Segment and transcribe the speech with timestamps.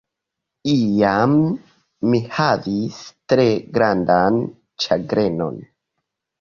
[0.71, 1.35] Iam
[2.13, 2.99] mi havis
[3.35, 3.47] tre
[3.79, 4.43] grandan
[4.87, 5.65] ĉagrenon.